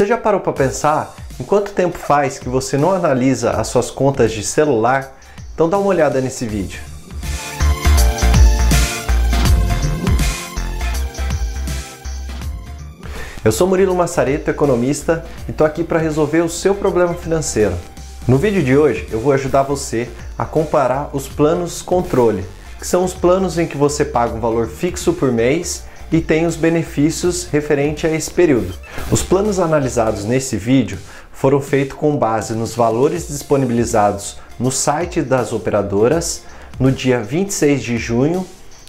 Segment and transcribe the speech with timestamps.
[0.00, 3.90] Você já parou para pensar em quanto tempo faz que você não analisa as suas
[3.90, 5.14] contas de celular?
[5.52, 6.80] Então dá uma olhada nesse vídeo.
[13.44, 17.74] Eu sou Murilo Massareto, economista, e estou aqui para resolver o seu problema financeiro.
[18.26, 20.08] No vídeo de hoje eu vou ajudar você
[20.38, 22.42] a comparar os planos controle,
[22.78, 26.46] que são os planos em que você paga um valor fixo por mês e tem
[26.46, 28.74] os benefícios referente a esse período.
[29.10, 30.98] Os planos analisados nesse vídeo
[31.32, 36.42] foram feitos com base nos valores disponibilizados no site das operadoras
[36.78, 38.46] no dia 26 de junho,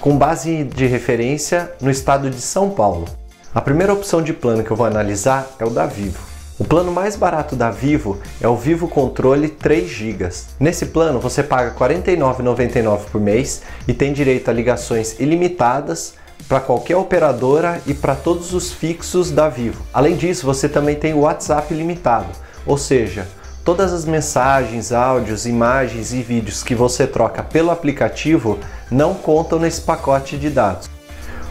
[0.00, 3.06] com base de referência no estado de São Paulo.
[3.54, 6.18] A primeira opção de plano que eu vou analisar é o da Vivo.
[6.58, 10.28] O plano mais barato da Vivo é o Vivo Controle 3 GB.
[10.60, 16.14] Nesse plano você paga R$ 49,99 por mês e tem direito a ligações ilimitadas
[16.48, 19.82] para qualquer operadora e para todos os fixos da Vivo.
[19.92, 22.28] Além disso, você também tem o WhatsApp limitado,
[22.66, 23.26] ou seja,
[23.64, 28.58] todas as mensagens, áudios, imagens e vídeos que você troca pelo aplicativo
[28.90, 30.90] não contam nesse pacote de dados.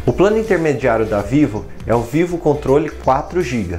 [0.06, 3.78] O plano intermediário da Vivo é o Vivo Controle 4 GB.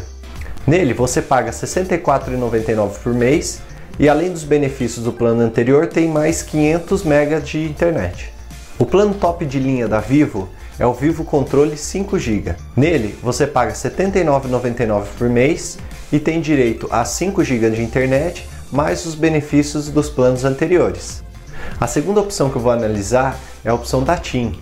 [0.67, 3.61] Nele você paga R$ 64,99 por mês
[3.99, 8.32] e além dos benefícios do plano anterior tem mais 500 MB de internet.
[8.83, 12.57] O plano top de linha da Vivo é o Vivo Controle 5 GB.
[12.77, 15.79] Nele você paga R$ 79,99 por mês
[16.11, 21.23] e tem direito a 5 GB de internet mais os benefícios dos planos anteriores.
[21.81, 24.53] A segunda opção que eu vou analisar é a opção da TIM,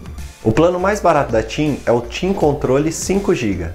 [0.44, 3.70] o plano mais barato da TIM é o TIM Controle 5 GB.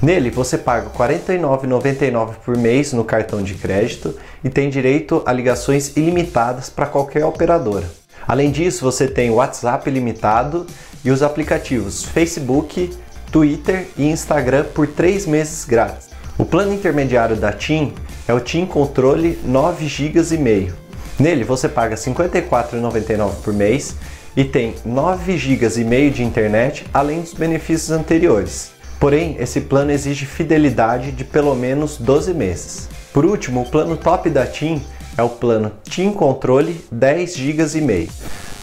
[0.00, 5.32] Nele você paga R$ 49,99 por mês no cartão de crédito e tem direito a
[5.32, 7.99] ligações ilimitadas para qualquer operadora.
[8.26, 10.66] Além disso, você tem o WhatsApp ilimitado
[11.04, 12.90] e os aplicativos Facebook,
[13.30, 16.08] Twitter e Instagram por 3 meses grátis.
[16.38, 17.92] O plano intermediário da TIM
[18.26, 20.74] é o TIM Controle 9 GB e meio.
[21.18, 23.94] Nele você paga R$ 54,99 por mês
[24.36, 28.72] e tem 9 GB e meio de internet, além dos benefícios anteriores.
[28.98, 32.88] Porém, esse plano exige fidelidade de pelo menos 12 meses.
[33.12, 34.82] Por último, o plano top da TIM
[35.20, 38.08] é o plano TIM Controle 10 GB e meio.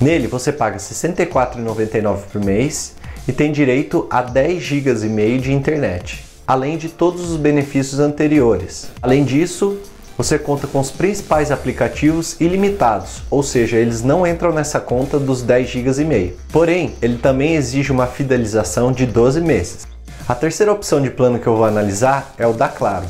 [0.01, 2.95] Nele você paga R$ 64,99 por mês
[3.28, 8.00] e tem direito a 10 GB e meio de internet, além de todos os benefícios
[8.00, 8.90] anteriores.
[9.01, 9.78] Além disso,
[10.18, 15.44] você conta com os principais aplicativos ilimitados, ou seja, eles não entram nessa conta dos
[15.44, 16.38] 10 GB e meio.
[16.51, 19.88] Porém, ele também exige uma fidelização de 12 meses.
[20.28, 23.06] A terceira opção de plano que eu vou analisar é o da Claro.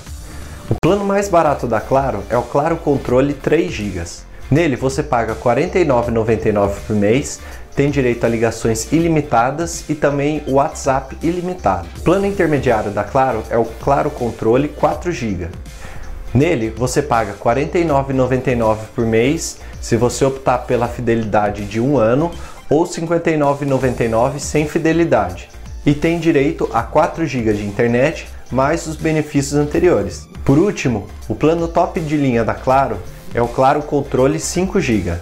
[0.70, 4.04] O plano mais barato da Claro é o Claro Controle 3 GB.
[4.52, 7.40] Nele você paga R$ 49,99 por mês,
[7.74, 11.88] tem direito a ligações ilimitadas e também WhatsApp ilimitado.
[11.98, 15.48] O plano intermediário da Claro é o Claro Controle 4 GB.
[16.34, 22.30] Nele você paga R$ 49,99 por mês se você optar pela fidelidade de um ano
[22.70, 25.48] ou R$ 59,99 sem fidelidade
[25.86, 30.28] e tem direito a 4 GB de internet mais os benefícios anteriores.
[30.46, 32.98] Por último, o plano top de linha da Claro
[33.34, 35.14] é o Claro Controle 5 GB.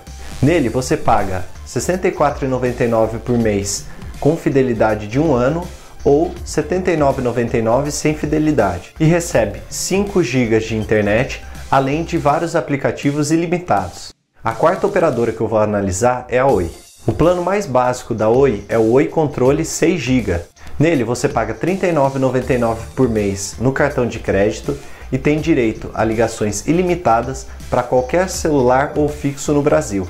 [0.41, 3.85] Nele você paga R$ 64,99 por mês
[4.19, 5.67] com fidelidade de um ano
[6.03, 13.31] ou R$ 79,99 sem fidelidade e recebe 5 GB de internet, além de vários aplicativos
[13.31, 14.13] ilimitados.
[14.43, 16.69] A quarta operadora que eu vou analisar é a Oi.
[17.07, 20.41] O plano mais básico da Oi é o Oi Controle 6 GB.
[20.77, 24.77] Nele você paga R$ 39,99 por mês no cartão de crédito
[25.11, 30.05] e tem direito a ligações ilimitadas para qualquer celular ou fixo no Brasil.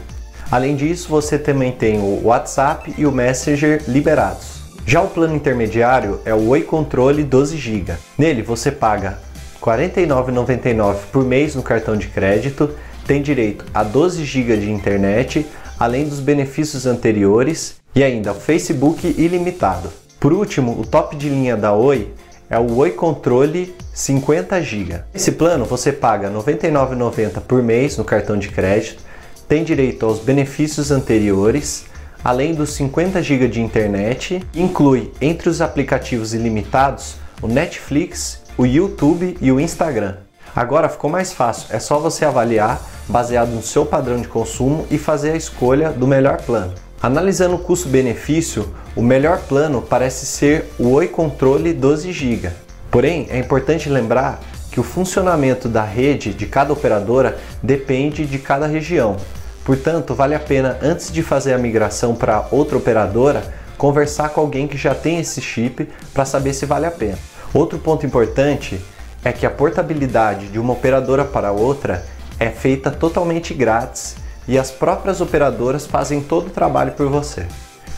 [0.51, 4.63] Além disso, você também tem o WhatsApp e o Messenger liberados.
[4.87, 7.93] Já o plano intermediário é o Oi Controle 12 GB.
[8.17, 9.19] Nele você paga
[9.63, 12.71] R$ 49,99 por mês no cartão de crédito,
[13.05, 15.45] tem direito a 12 GB de internet,
[15.79, 20.04] além dos benefícios anteriores e ainda o Facebook ilimitado.
[20.25, 22.11] Por último, o top de linha da Oi
[22.49, 25.03] é o Oi Controle 50 GB.
[25.13, 29.03] Esse plano você paga R$ 99,90 por mês no cartão de crédito,
[29.47, 31.85] tem direito aos benefícios anteriores,
[32.23, 39.37] além dos 50 GB de internet, inclui entre os aplicativos ilimitados o Netflix, o YouTube
[39.39, 40.15] e o Instagram.
[40.55, 44.97] Agora ficou mais fácil, é só você avaliar baseado no seu padrão de consumo e
[44.97, 46.73] fazer a escolha do melhor plano.
[46.99, 52.49] Analisando o custo-benefício, o melhor plano parece ser o Oi Controle 12 GB.
[52.89, 54.39] Porém, é importante lembrar
[54.71, 59.17] que o funcionamento da rede de cada operadora depende de cada região.
[59.65, 63.43] Portanto, vale a pena, antes de fazer a migração para outra operadora,
[63.77, 67.17] conversar com alguém que já tem esse chip para saber se vale a pena.
[67.53, 68.79] Outro ponto importante
[69.23, 72.05] é que a portabilidade de uma operadora para outra
[72.39, 74.15] é feita totalmente grátis
[74.47, 77.45] e as próprias operadoras fazem todo o trabalho por você.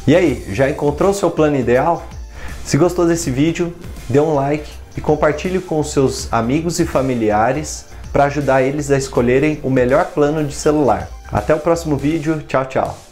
[0.08, 2.08] E aí, já encontrou seu plano ideal?
[2.64, 3.76] Se gostou desse vídeo,
[4.08, 9.60] dê um like e compartilhe com seus amigos e familiares para ajudar eles a escolherem
[9.64, 11.10] o melhor plano de celular.
[11.30, 13.07] Até o próximo vídeo, tchau, tchau!